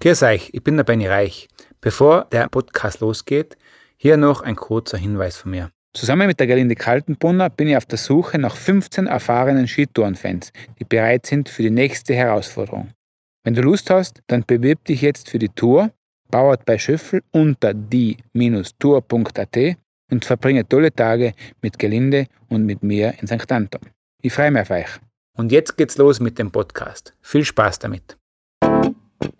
[0.00, 1.48] Grüß euch, ich bin der Benny Reich.
[1.80, 3.56] Bevor der Podcast losgeht,
[3.96, 5.72] hier noch ein kurzer Hinweis von mir.
[5.92, 10.84] Zusammen mit der Gelinde Kaltenbrunner bin ich auf der Suche nach 15 erfahrenen Skitourenfans, die
[10.84, 12.90] bereit sind für die nächste Herausforderung.
[13.42, 15.90] Wenn du Lust hast, dann bewirb dich jetzt für die Tour,
[16.30, 19.56] bauert bei Schöffel unter die-tour.at
[20.12, 23.50] und verbringe tolle Tage mit Gelinde und mit mir in St.
[23.50, 23.80] Anton.
[24.22, 25.00] Ich freue mich auf euch.
[25.36, 27.14] Und jetzt geht's los mit dem Podcast.
[27.20, 28.17] Viel Spaß damit.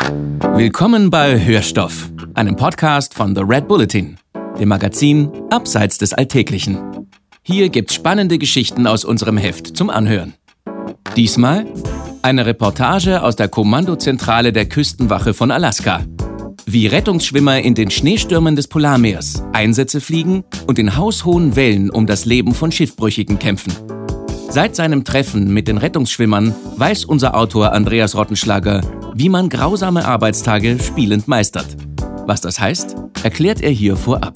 [0.01, 4.17] Willkommen bei Hörstoff, einem Podcast von The Red Bulletin,
[4.59, 7.09] dem Magazin Abseits des Alltäglichen.
[7.43, 10.35] Hier gibt's spannende Geschichten aus unserem Heft zum Anhören.
[11.17, 11.67] Diesmal
[12.23, 16.05] eine Reportage aus der Kommandozentrale der Küstenwache von Alaska.
[16.67, 22.25] Wie Rettungsschwimmer in den Schneestürmen des Polarmeers Einsätze fliegen und in haushohen Wellen um das
[22.25, 23.73] Leben von Schiffbrüchigen kämpfen.
[24.51, 28.81] Seit seinem Treffen mit den Rettungsschwimmern weiß unser Autor Andreas Rottenschlager,
[29.15, 31.67] wie man grausame Arbeitstage spielend meistert.
[32.27, 34.35] Was das heißt, erklärt er hier vorab.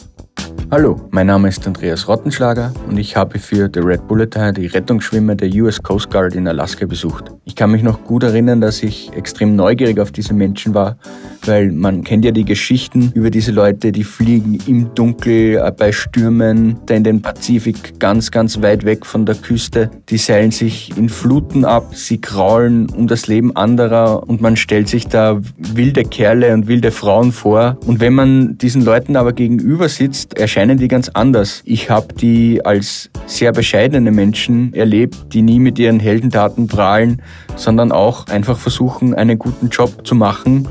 [0.70, 5.34] Hallo, mein Name ist Andreas Rottenschlager und ich habe für The Red Bulletin die Rettungsschwimmer
[5.34, 7.30] der US Coast Guard in Alaska besucht.
[7.44, 10.96] Ich kann mich noch gut erinnern, dass ich extrem neugierig auf diese Menschen war,
[11.44, 15.90] weil man kennt ja die Geschichten über diese Leute, die fliegen im Dunkel äh, bei
[15.90, 19.90] Stürmen da in den Pazifik ganz, ganz weit weg von der Küste.
[20.08, 24.86] Die seilen sich in Fluten ab, sie kraulen um das Leben anderer und man stellt
[24.86, 27.76] sich da wilde Kerle und wilde Frauen vor.
[27.84, 31.62] Und wenn man diesen Leuten aber gegenüber sitzt, erscheinen die ganz anders.
[31.64, 37.20] Ich habe die als sehr bescheidene Menschen erlebt, die nie mit ihren Heldentaten prahlen,
[37.56, 40.68] sondern auch einfach versuchen, einen guten Job zu machen,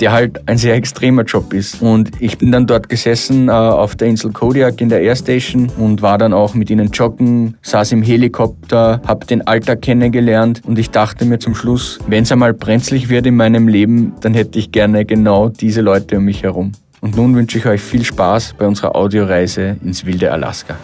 [0.00, 1.80] der halt ein sehr extremer Job ist.
[1.80, 6.02] Und ich bin dann dort gesessen äh, auf der Insel Kodiak in der Airstation und
[6.02, 10.90] war dann auch mit ihnen joggen, saß im Helikopter, habe den Alltag kennengelernt und ich
[10.90, 14.72] dachte mir zum Schluss, wenn es einmal brenzlig wird in meinem Leben, dann hätte ich
[14.72, 16.72] gerne genau diese Leute um mich herum.
[17.00, 20.76] Und nun wünsche ich euch viel Spaß bei unserer Audioreise ins wilde Alaska.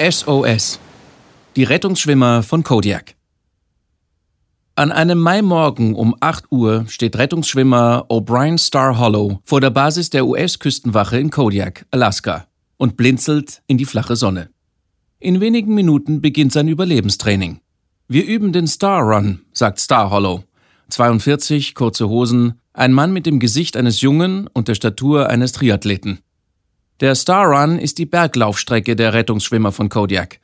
[0.00, 0.78] SOS.
[1.56, 3.16] Die Rettungsschwimmer von Kodiak.
[4.76, 10.24] An einem Maimorgen um 8 Uhr steht Rettungsschwimmer O'Brien Star Hollow vor der Basis der
[10.24, 14.50] US-Küstenwache in Kodiak, Alaska, und blinzelt in die flache Sonne.
[15.18, 17.60] In wenigen Minuten beginnt sein Überlebenstraining.
[18.06, 20.44] Wir üben den Star Run, sagt Star Hollow.
[20.90, 26.20] 42, kurze Hosen, ein Mann mit dem Gesicht eines Jungen und der Statur eines Triathleten.
[27.00, 30.40] Der Star Run ist die Berglaufstrecke der Rettungsschwimmer von Kodiak.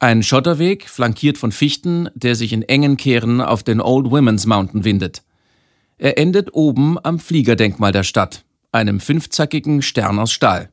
[0.00, 4.84] Ein Schotterweg, flankiert von Fichten, der sich in engen Kehren auf den Old Women's Mountain
[4.84, 5.22] windet.
[5.96, 10.70] Er endet oben am Fliegerdenkmal der Stadt, einem fünfzackigen Stern aus Stahl.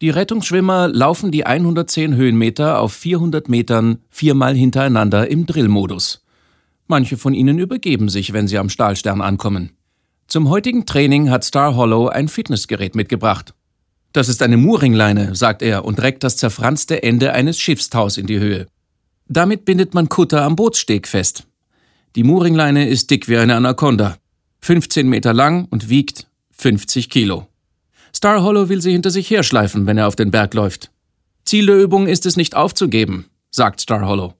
[0.00, 6.24] Die Rettungsschwimmer laufen die 110 Höhenmeter auf 400 Metern viermal hintereinander im Drillmodus.
[6.88, 9.76] Manche von ihnen übergeben sich, wenn sie am Stahlstern ankommen.
[10.26, 13.54] Zum heutigen Training hat Star Hollow ein Fitnessgerät mitgebracht.
[14.12, 18.38] Das ist eine Mooringleine, sagt er und reckt das zerfranste Ende eines Schiffstaus in die
[18.38, 18.66] Höhe.
[19.26, 21.46] Damit bindet man Kutter am Bootssteg fest.
[22.14, 24.18] Die Mooringleine ist dick wie eine Anaconda,
[24.60, 26.26] 15 Meter lang und wiegt
[26.58, 27.48] 50 Kilo.
[28.14, 30.90] Star Hollow will sie hinter sich herschleifen, wenn er auf den Berg läuft.
[31.46, 34.34] Ziel der Übung ist es nicht aufzugeben, sagt Star Hollow.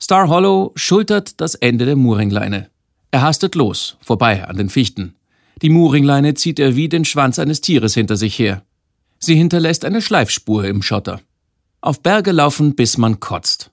[0.00, 2.68] Star Hollow schultert das Ende der Mooringleine.
[3.10, 5.14] Er hastet los, vorbei an den Fichten.
[5.62, 8.62] Die Mooringleine zieht er wie den Schwanz eines Tieres hinter sich her.
[9.22, 11.20] Sie hinterlässt eine Schleifspur im Schotter.
[11.82, 13.70] Auf Berge laufen, bis man kotzt.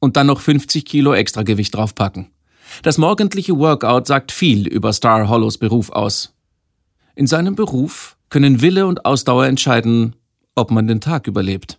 [0.00, 2.32] Und dann noch 50 Kilo Extragewicht draufpacken.
[2.82, 6.34] Das morgendliche Workout sagt viel über Star Hollows Beruf aus.
[7.14, 10.16] In seinem Beruf können Wille und Ausdauer entscheiden,
[10.56, 11.78] ob man den Tag überlebt.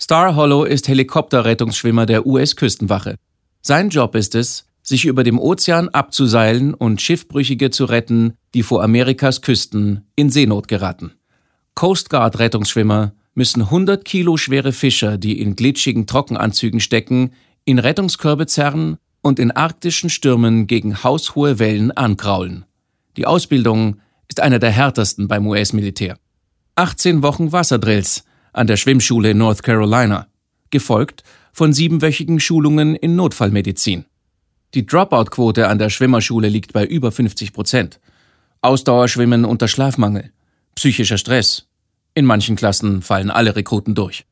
[0.00, 3.16] Star Hollow ist Helikopterrettungsschwimmer der US-Küstenwache.
[3.60, 8.82] Sein Job ist es, sich über dem Ozean abzuseilen und Schiffbrüchige zu retten, die vor
[8.82, 11.12] Amerikas Küsten in Seenot geraten.
[11.74, 17.32] Coast Guard Rettungsschwimmer müssen 100 Kilo schwere Fischer, die in glitschigen Trockenanzügen stecken,
[17.64, 22.66] in Rettungskörbe zerren und in arktischen Stürmen gegen haushohe Wellen ankraulen.
[23.16, 26.18] Die Ausbildung ist einer der härtesten beim US-Militär.
[26.76, 30.26] 18 Wochen Wasserdrills an der Schwimmschule in North Carolina,
[30.70, 31.22] gefolgt
[31.52, 34.04] von siebenwöchigen Schulungen in Notfallmedizin.
[34.74, 38.00] Die Dropout-Quote an der Schwimmerschule liegt bei über 50 Prozent.
[38.62, 40.32] Ausdauerschwimmen unter Schlafmangel,
[40.82, 41.68] psychischer Stress.
[42.12, 44.24] In manchen Klassen fallen alle Rekruten durch.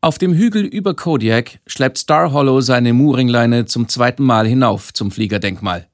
[0.00, 5.10] Auf dem Hügel über Kodiak schleppt Star Hollow seine Mooringleine zum zweiten Mal hinauf zum
[5.10, 5.86] Fliegerdenkmal.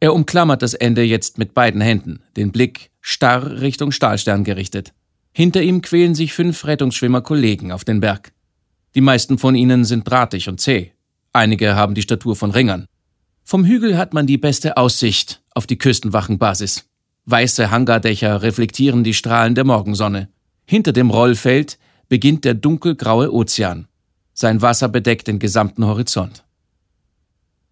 [0.00, 4.94] Er umklammert das Ende jetzt mit beiden Händen, den Blick starr Richtung Stahlstern gerichtet.
[5.32, 8.32] Hinter ihm quälen sich fünf Rettungsschwimmer-Kollegen auf den Berg.
[8.96, 10.90] Die meisten von ihnen sind drahtig und zäh.
[11.32, 12.86] Einige haben die Statur von Ringern.
[13.44, 16.89] Vom Hügel hat man die beste Aussicht auf die Küstenwachenbasis.
[17.26, 20.28] Weiße Hangardächer reflektieren die Strahlen der Morgensonne.
[20.66, 21.78] Hinter dem Rollfeld
[22.08, 23.88] beginnt der dunkelgraue Ozean.
[24.34, 26.44] Sein Wasser bedeckt den gesamten Horizont.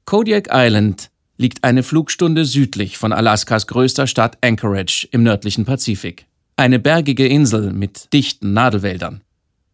[0.04, 6.26] Kodiak Island liegt eine Flugstunde südlich von Alaskas größter Stadt Anchorage im nördlichen Pazifik.
[6.56, 9.22] Eine bergige Insel mit dichten Nadelwäldern.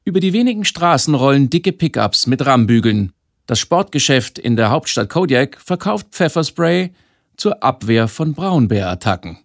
[0.05, 3.13] Über die wenigen Straßen rollen dicke Pickups mit Rammbügeln.
[3.47, 6.93] Das Sportgeschäft in der Hauptstadt Kodiak verkauft Pfefferspray
[7.37, 9.39] zur Abwehr von Braunbärattacken.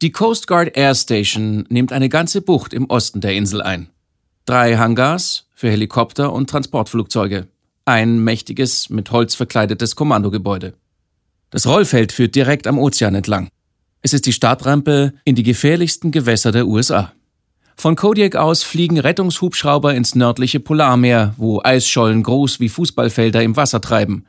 [0.00, 3.88] Die Coast Guard Air Station nimmt eine ganze Bucht im Osten der Insel ein.
[4.44, 7.48] Drei Hangars für Helikopter und Transportflugzeuge.
[7.84, 10.74] Ein mächtiges, mit Holz verkleidetes Kommandogebäude.
[11.50, 13.48] Das Rollfeld führt direkt am Ozean entlang.
[14.00, 17.12] Es ist die Startrampe in die gefährlichsten Gewässer der USA.
[17.74, 23.80] Von Kodiak aus fliegen Rettungshubschrauber ins nördliche Polarmeer, wo Eisschollen groß wie Fußballfelder im Wasser
[23.80, 24.26] treiben.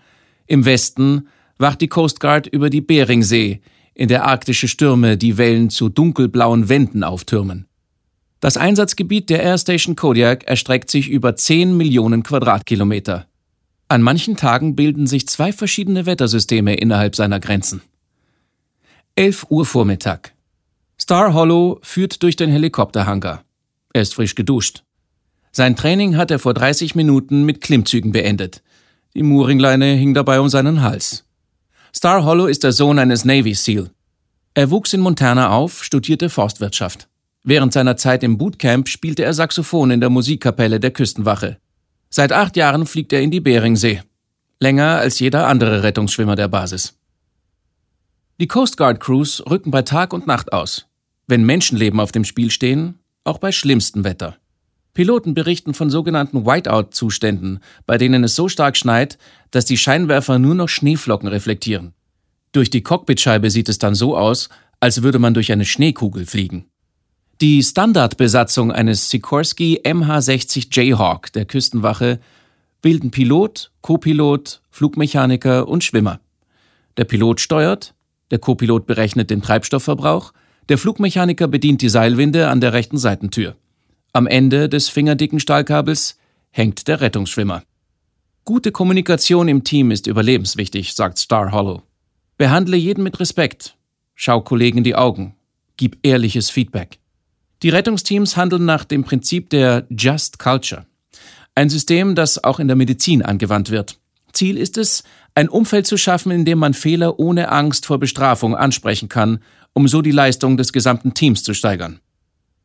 [0.47, 1.27] Im Westen
[1.59, 3.61] wacht die Coast Guard über die Beringsee,
[3.99, 7.67] in der arktische Stürme die Wellen zu dunkelblauen Wänden auftürmen.
[8.39, 13.27] Das Einsatzgebiet der Air Station Kodiak erstreckt sich über 10 Millionen Quadratkilometer.
[13.89, 17.81] An manchen Tagen bilden sich zwei verschiedene Wettersysteme innerhalb seiner Grenzen.
[19.15, 20.33] 11 Uhr Vormittag.
[20.97, 23.43] Star Hollow führt durch den Helikopterhangar.
[23.91, 24.83] Er ist frisch geduscht.
[25.51, 28.63] Sein Training hat er vor 30 Minuten mit Klimmzügen beendet.
[29.13, 31.25] Die Mooringleine hing dabei um seinen Hals.
[31.95, 33.89] Star Hollow ist der Sohn eines Navy SEAL.
[34.53, 37.07] Er wuchs in Montana auf, studierte Forstwirtschaft.
[37.43, 41.57] Während seiner Zeit im Bootcamp spielte er Saxophon in der Musikkapelle der Küstenwache.
[42.09, 44.01] Seit acht Jahren fliegt er in die Beringsee.
[44.59, 46.97] Länger als jeder andere Rettungsschwimmer der Basis.
[48.39, 50.87] Die Coast Guard Crews rücken bei Tag und Nacht aus.
[51.27, 54.37] Wenn Menschenleben auf dem Spiel stehen, auch bei schlimmstem Wetter.
[54.93, 59.17] Piloten berichten von sogenannten Whiteout-Zuständen, bei denen es so stark schneit,
[59.51, 61.93] dass die Scheinwerfer nur noch Schneeflocken reflektieren.
[62.51, 64.49] Durch die Cockpitscheibe sieht es dann so aus,
[64.79, 66.65] als würde man durch eine Schneekugel fliegen.
[67.41, 72.19] Die Standardbesatzung eines Sikorsky MH-60 Jayhawk der Küstenwache
[72.81, 76.19] bilden Pilot, Copilot, Flugmechaniker und Schwimmer.
[76.97, 77.93] Der Pilot steuert,
[78.31, 80.33] der Copilot berechnet den Treibstoffverbrauch,
[80.67, 83.55] der Flugmechaniker bedient die Seilwinde an der rechten Seitentür.
[84.11, 86.17] Am Ende des fingerdicken Stahlkabels
[86.49, 87.63] hängt der Rettungsschwimmer.
[88.43, 91.83] Gute Kommunikation im Team ist überlebenswichtig, sagt Star Hollow.
[92.37, 93.75] Behandle jeden mit Respekt.
[94.15, 95.35] Schau Kollegen in die Augen.
[95.77, 96.97] Gib ehrliches Feedback.
[97.61, 100.87] Die Rettungsteams handeln nach dem Prinzip der Just Culture.
[101.53, 103.99] Ein System, das auch in der Medizin angewandt wird.
[104.33, 105.03] Ziel ist es,
[105.35, 109.39] ein Umfeld zu schaffen, in dem man Fehler ohne Angst vor Bestrafung ansprechen kann,
[109.73, 111.99] um so die Leistung des gesamten Teams zu steigern.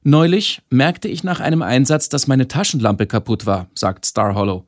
[0.07, 4.67] Neulich merkte ich nach einem Einsatz, dass meine Taschenlampe kaputt war, sagt Star Hollow.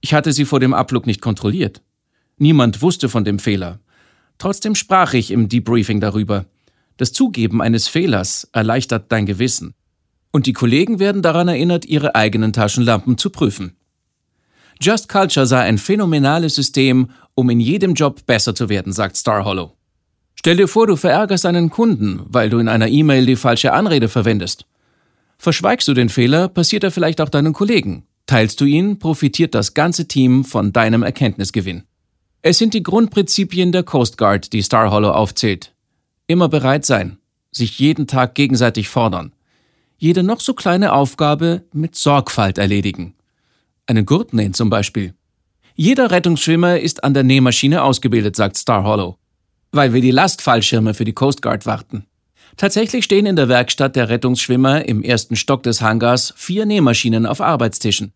[0.00, 1.82] Ich hatte sie vor dem Abflug nicht kontrolliert.
[2.36, 3.78] Niemand wusste von dem Fehler.
[4.38, 6.46] Trotzdem sprach ich im Debriefing darüber.
[6.96, 9.74] Das Zugeben eines Fehlers erleichtert dein Gewissen.
[10.32, 13.76] Und die Kollegen werden daran erinnert, ihre eigenen Taschenlampen zu prüfen.
[14.80, 19.44] Just Culture sei ein phänomenales System, um in jedem Job besser zu werden, sagt Star
[19.44, 19.76] Hollow.
[20.34, 24.08] Stell dir vor, du verärgerst einen Kunden, weil du in einer E-Mail die falsche Anrede
[24.08, 24.66] verwendest.
[25.42, 28.04] Verschweigst du den Fehler, passiert er vielleicht auch deinen Kollegen.
[28.26, 31.82] Teilst du ihn, profitiert das ganze Team von deinem Erkenntnisgewinn.
[32.42, 35.74] Es sind die Grundprinzipien der Coast Guard, die Star Hollow aufzählt.
[36.28, 37.18] Immer bereit sein,
[37.50, 39.32] sich jeden Tag gegenseitig fordern.
[39.98, 43.14] Jede noch so kleine Aufgabe mit Sorgfalt erledigen.
[43.86, 45.12] Einen Gurt nähen zum Beispiel.
[45.74, 49.18] Jeder Rettungsschwimmer ist an der Nähmaschine ausgebildet, sagt Star Hollow.
[49.72, 52.06] Weil wir die Lastfallschirme für die Coast Guard warten.
[52.56, 57.40] Tatsächlich stehen in der Werkstatt der Rettungsschwimmer im ersten Stock des Hangars vier Nähmaschinen auf
[57.40, 58.12] Arbeitstischen.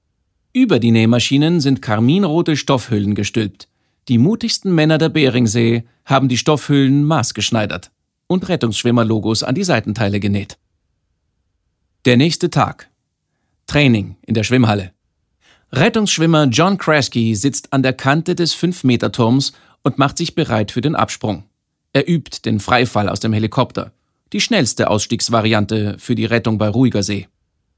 [0.53, 3.69] Über die Nähmaschinen sind karminrote Stoffhüllen gestülpt.
[4.09, 7.91] Die mutigsten Männer der Beringsee haben die Stoffhüllen maßgeschneidert
[8.27, 10.59] und Rettungsschwimmer-Logos an die Seitenteile genäht.
[12.05, 12.89] Der nächste Tag.
[13.67, 14.93] Training in der Schwimmhalle.
[15.73, 19.53] Rettungsschwimmer John Kresge sitzt an der Kante des 5-Meter-Turms
[19.83, 21.45] und macht sich bereit für den Absprung.
[21.93, 23.93] Er übt den Freifall aus dem Helikopter
[24.33, 27.29] die schnellste Ausstiegsvariante für die Rettung bei ruhiger See.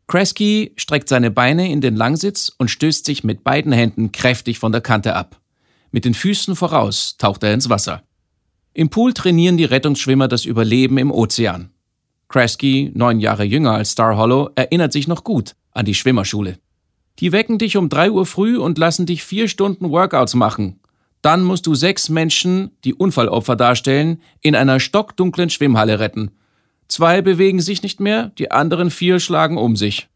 [0.07, 4.73] Kresge streckt seine Beine in den Langsitz und stößt sich mit beiden Händen kräftig von
[4.73, 5.40] der Kante ab.
[5.90, 8.02] Mit den Füßen voraus taucht er ins Wasser.
[8.73, 11.71] Im Pool trainieren die Rettungsschwimmer das Überleben im Ozean.
[12.28, 16.59] Kresge, neun Jahre jünger als Star Hollow, erinnert sich noch gut an die Schwimmerschule.
[17.19, 20.81] Die wecken dich um drei Uhr früh und lassen dich vier Stunden Workouts machen.
[21.28, 26.30] Dann musst du sechs Menschen, die Unfallopfer darstellen, in einer stockdunklen Schwimmhalle retten.
[26.88, 30.08] Zwei bewegen sich nicht mehr, die anderen vier schlagen um sich.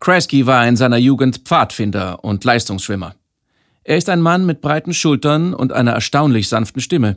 [0.00, 3.14] Kresge war in seiner Jugend Pfadfinder und Leistungsschwimmer.
[3.84, 7.16] Er ist ein Mann mit breiten Schultern und einer erstaunlich sanften Stimme.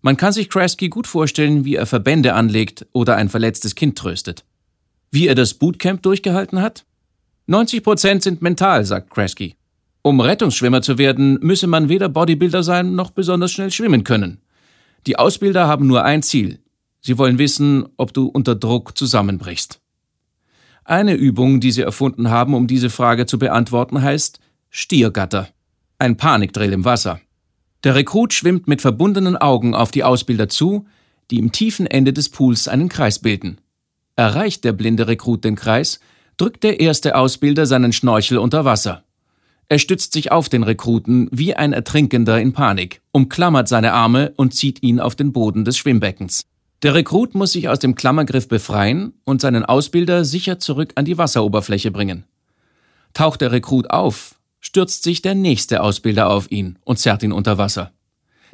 [0.00, 4.46] Man kann sich Kresge gut vorstellen, wie er Verbände anlegt oder ein verletztes Kind tröstet.
[5.10, 6.86] Wie er das Bootcamp durchgehalten hat?
[7.48, 9.57] 90 Prozent sind mental, sagt Kresge.
[10.02, 14.40] Um Rettungsschwimmer zu werden, müsse man weder Bodybuilder sein noch besonders schnell schwimmen können.
[15.06, 16.60] Die Ausbilder haben nur ein Ziel.
[17.00, 19.80] Sie wollen wissen, ob du unter Druck zusammenbrichst.
[20.84, 24.40] Eine Übung, die sie erfunden haben, um diese Frage zu beantworten, heißt
[24.70, 25.48] Stiergatter.
[25.98, 27.20] Ein Panikdrill im Wasser.
[27.84, 30.86] Der Rekrut schwimmt mit verbundenen Augen auf die Ausbilder zu,
[31.30, 33.60] die im tiefen Ende des Pools einen Kreis bilden.
[34.16, 36.00] Erreicht der blinde Rekrut den Kreis,
[36.38, 39.04] drückt der erste Ausbilder seinen Schnorchel unter Wasser.
[39.70, 44.54] Er stützt sich auf den Rekruten wie ein Ertrinkender in Panik, umklammert seine Arme und
[44.54, 46.46] zieht ihn auf den Boden des Schwimmbeckens.
[46.82, 51.18] Der Rekrut muss sich aus dem Klammergriff befreien und seinen Ausbilder sicher zurück an die
[51.18, 52.24] Wasseroberfläche bringen.
[53.12, 57.58] Taucht der Rekrut auf, stürzt sich der nächste Ausbilder auf ihn und zerrt ihn unter
[57.58, 57.92] Wasser.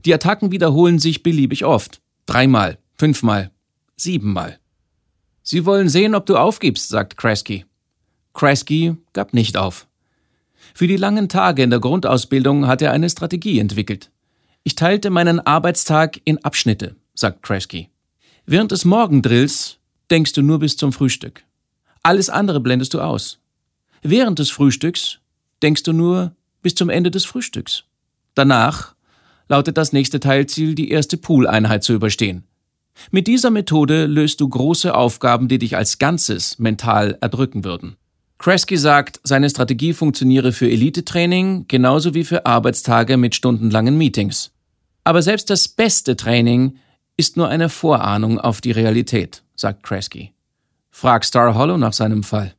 [0.04, 2.00] Die Attacken wiederholen sich beliebig oft.
[2.26, 3.50] Dreimal, fünfmal,
[3.96, 4.58] siebenmal.
[5.42, 7.64] Sie wollen sehen, ob du aufgibst, sagt Kresge.
[8.32, 9.86] Kresge gab nicht auf.
[10.76, 14.10] Für die langen Tage in der Grundausbildung hat er eine Strategie entwickelt.
[14.64, 17.86] Ich teilte meinen Arbeitstag in Abschnitte, sagt Kresge.
[18.44, 19.78] Während des Morgendrills
[20.10, 21.44] denkst du nur bis zum Frühstück.
[22.02, 23.38] Alles andere blendest du aus.
[24.02, 25.20] Während des Frühstücks
[25.62, 27.84] denkst du nur bis zum Ende des Frühstücks.
[28.34, 28.96] Danach
[29.48, 32.42] lautet das nächste Teilziel, die erste Pooleinheit zu überstehen.
[33.12, 37.96] Mit dieser Methode löst du große Aufgaben, die dich als Ganzes mental erdrücken würden.
[38.44, 44.50] Kresge sagt, seine Strategie funktioniere für Elite-Training genauso wie für Arbeitstage mit stundenlangen Meetings.
[45.02, 46.76] Aber selbst das beste Training
[47.16, 50.28] ist nur eine Vorahnung auf die Realität, sagt Kresge.
[50.90, 52.52] Frag Star Hollow nach seinem Fall.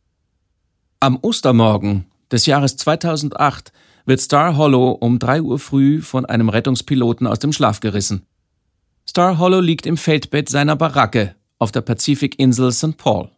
[0.99, 3.71] Am Ostermorgen des Jahres 2008
[4.07, 8.25] wird Star Hollow um 3 Uhr früh von einem Rettungspiloten aus dem Schlaf gerissen.
[9.07, 12.97] Star Hollow liegt im Feldbett seiner Baracke auf der Pazifikinsel St.
[12.97, 13.29] Paul.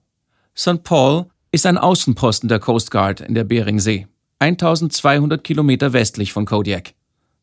[0.55, 0.83] St.
[0.83, 4.07] Paul ist ein Außenposten der Coast Guard in der Beringsee,
[4.39, 6.93] 1200 Kilometer westlich von Kodiak.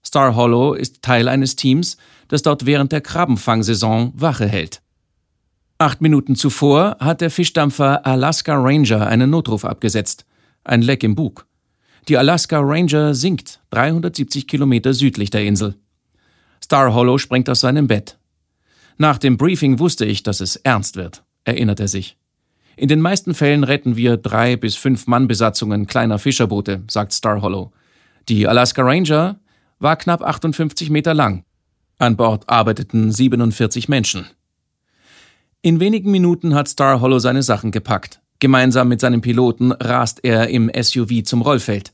[0.05, 1.97] Star Hollow ist Teil eines Teams,
[2.29, 4.83] das dort während der Krabbenfangsaison Wache hält.
[5.79, 10.25] Acht Minuten zuvor hat der Fischdampfer Alaska Ranger einen Notruf abgesetzt
[10.65, 11.47] ein Leck im Bug.
[12.09, 15.77] Die Alaska Ranger sinkt 370 Kilometer südlich der Insel.
[16.63, 18.19] Star Hollow springt aus seinem Bett.
[18.97, 22.17] Nach dem Briefing wusste ich, dass es ernst wird, erinnert er sich.
[22.77, 27.73] In den meisten Fällen retten wir drei bis fünf Mannbesatzungen kleiner Fischerboote, sagt Star Hollow.
[28.29, 29.39] Die Alaska Ranger
[29.79, 31.45] war knapp 58 Meter lang.
[31.99, 34.27] An Bord arbeiteten 47 Menschen.
[35.63, 38.21] In wenigen Minuten hat Star Hollow seine Sachen gepackt.
[38.41, 41.93] Gemeinsam mit seinem Piloten rast er im SUV zum Rollfeld.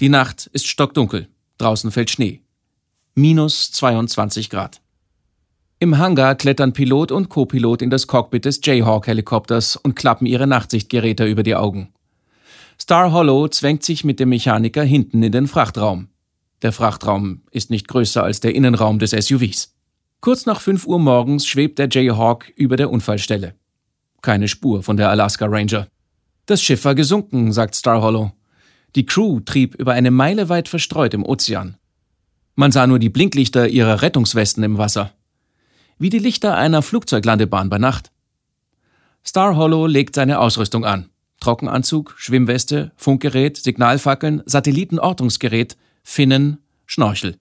[0.00, 1.28] Die Nacht ist stockdunkel.
[1.58, 2.42] Draußen fällt Schnee.
[3.14, 4.80] Minus 22 Grad.
[5.82, 11.24] Im Hangar klettern Pilot und Co-Pilot in das Cockpit des Jayhawk-Helikopters und klappen ihre Nachtsichtgeräte
[11.24, 11.92] über die Augen.
[12.80, 16.06] Star Hollow zwängt sich mit dem Mechaniker hinten in den Frachtraum.
[16.62, 19.74] Der Frachtraum ist nicht größer als der Innenraum des SUVs.
[20.20, 23.56] Kurz nach 5 Uhr morgens schwebt der Jayhawk über der Unfallstelle.
[24.20, 25.88] Keine Spur von der Alaska Ranger.
[26.46, 28.30] Das Schiff war gesunken, sagt Star Hollow.
[28.94, 31.76] Die Crew trieb über eine Meile weit verstreut im Ozean.
[32.54, 35.12] Man sah nur die Blinklichter ihrer Rettungswesten im Wasser.
[36.02, 38.10] Wie die Lichter einer Flugzeuglandebahn bei Nacht.
[39.24, 41.10] Star Hollow legt seine Ausrüstung an.
[41.38, 47.38] Trockenanzug, Schwimmweste, Funkgerät, Signalfackeln, Satellitenortungsgerät, Finnen, Schnorchel.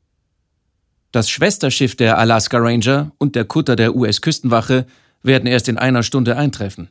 [1.12, 4.86] Das Schwesterschiff der Alaska Ranger und der Kutter der US-Küstenwache
[5.24, 6.89] werden erst in einer Stunde eintreffen.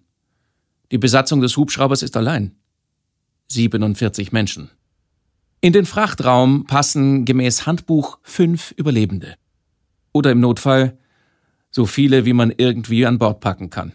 [0.90, 2.56] Die Besatzung des Hubschraubers ist allein.
[3.46, 4.70] 47 Menschen.
[5.60, 9.36] In den Frachtraum passen gemäß Handbuch fünf Überlebende.
[10.12, 10.98] Oder im Notfall
[11.70, 13.92] so viele, wie man irgendwie an Bord packen kann.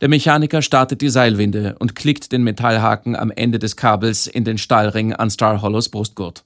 [0.00, 4.58] Der Mechaniker startet die Seilwinde und klickt den Metallhaken am Ende des Kabels in den
[4.58, 6.44] Stahlring an Star Hollows Brustgurt.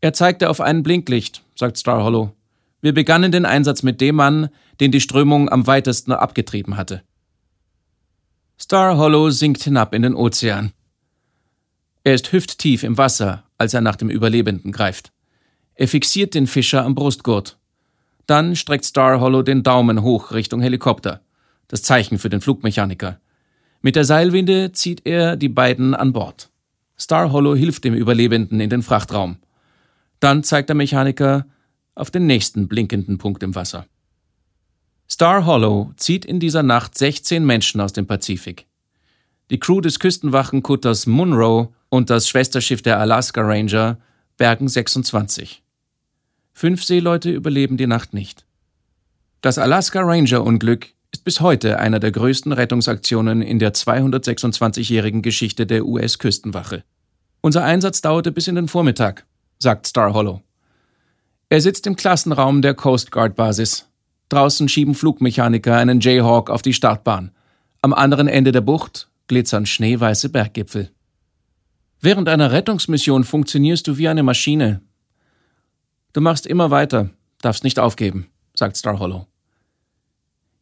[0.00, 2.32] Er zeigte auf ein Blinklicht, sagt Star Hollow.
[2.80, 4.48] Wir begannen den Einsatz mit dem Mann,
[4.80, 7.02] den die Strömung am weitesten abgetrieben hatte.
[8.60, 10.72] Star Hollow sinkt hinab in den Ozean.
[12.02, 15.12] Er ist hüfttief im Wasser, als er nach dem Überlebenden greift.
[15.76, 17.58] Er fixiert den Fischer am Brustgurt.
[18.32, 21.20] Dann streckt Star Hollow den Daumen hoch Richtung Helikopter.
[21.68, 23.20] Das Zeichen für den Flugmechaniker.
[23.82, 26.48] Mit der Seilwinde zieht er die beiden an Bord.
[26.98, 29.36] Star Hollow hilft dem Überlebenden in den Frachtraum.
[30.18, 31.44] Dann zeigt der Mechaniker
[31.94, 33.84] auf den nächsten blinkenden Punkt im Wasser.
[35.10, 38.66] Star Hollow zieht in dieser Nacht 16 Menschen aus dem Pazifik.
[39.50, 43.98] Die Crew des Küstenwachenkutters Munro und das Schwesterschiff der Alaska Ranger
[44.38, 45.61] bergen 26.
[46.52, 48.44] Fünf Seeleute überleben die Nacht nicht.
[49.40, 55.66] Das Alaska Ranger Unglück ist bis heute einer der größten Rettungsaktionen in der 226-jährigen Geschichte
[55.66, 56.84] der US-Küstenwache.
[57.40, 59.26] Unser Einsatz dauerte bis in den Vormittag,
[59.58, 60.42] sagt Star Hollow.
[61.48, 63.88] Er sitzt im Klassenraum der Coast Guard Basis.
[64.28, 67.32] Draußen schieben Flugmechaniker einen Jayhawk auf die Startbahn.
[67.82, 70.90] Am anderen Ende der Bucht glitzern schneeweiße Berggipfel.
[72.00, 74.80] Während einer Rettungsmission funktionierst du wie eine Maschine.
[76.12, 79.26] Du machst immer weiter, darfst nicht aufgeben, sagt Star Hollow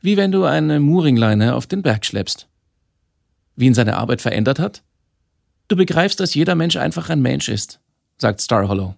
[0.01, 2.49] wie wenn du eine Mooringleine auf den Berg schleppst.
[3.57, 4.83] Wie ihn seine Arbeit verändert hat?
[5.69, 7.81] Du begreifst, dass jeder Mensch einfach ein Mensch ist,
[8.19, 8.97] sagt Star Hollow.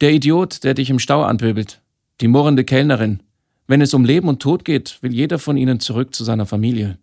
[0.00, 1.80] Der Idiot, der dich im Stau anpöbelt,
[2.20, 3.22] die murrende Kellnerin.
[3.66, 6.98] Wenn es um Leben und Tod geht, will jeder von ihnen zurück zu seiner Familie.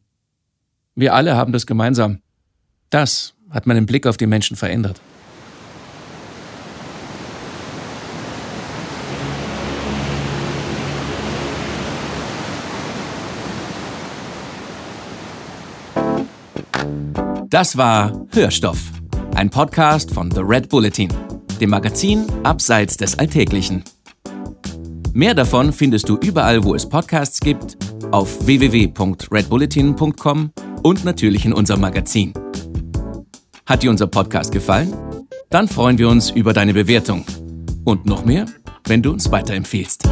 [0.95, 2.21] Wir alle haben das gemeinsam.
[2.89, 5.01] Das hat meinen Blick auf die Menschen verändert.
[17.49, 18.77] Das war Hörstoff,
[19.33, 21.09] ein Podcast von The Red Bulletin,
[21.59, 23.83] dem Magazin Abseits des Alltäglichen.
[25.13, 27.75] Mehr davon findest du überall, wo es Podcasts gibt,
[28.11, 30.51] auf www.redbulletin.com
[30.83, 32.35] und natürlich in unserem Magazin.
[33.65, 34.93] Hat dir unser Podcast gefallen?
[35.49, 37.25] Dann freuen wir uns über deine Bewertung.
[37.83, 38.45] Und noch mehr,
[38.85, 40.07] wenn du uns weiterempfehlst.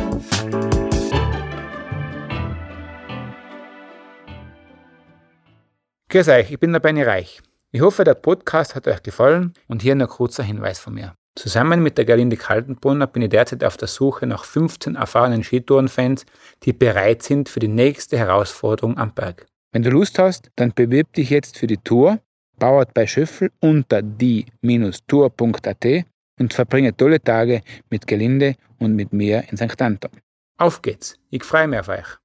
[6.09, 7.41] Grüß euch, ich bin der Benny Reich.
[7.73, 11.15] Ich hoffe, der Podcast hat euch gefallen und hier noch kurzer Hinweis von mir.
[11.35, 16.25] Zusammen mit der Gerlinde Kaltenbrunner bin ich derzeit auf der Suche nach 15 erfahrenen Skitourenfans,
[16.63, 19.47] die bereit sind für die nächste Herausforderung am Berg.
[19.73, 22.19] Wenn du Lust hast, dann bewirb dich jetzt für die Tour,
[22.57, 25.85] bauert bei Schöffel unter die-tour.at
[26.39, 29.81] und verbringe tolle Tage mit Gelinde und mit mir in St.
[29.81, 30.11] Anton.
[30.57, 32.17] Auf geht's, ich freue mich auf euch.